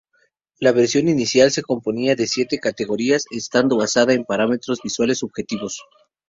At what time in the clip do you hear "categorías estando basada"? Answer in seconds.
2.57-4.13